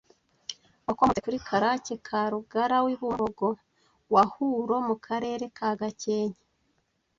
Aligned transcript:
Wakomotse 0.87 1.21
kuri 1.25 1.37
Karake 1.47 1.93
ka 2.07 2.21
Rugara 2.31 2.77
w’i 2.85 2.95
bumbogo 2.99 3.49
wa 4.13 4.23
Huro 4.33 4.75
mu 4.87 4.95
Karere 5.05 5.45
ka 5.57 5.69
Gakenke 5.79 6.41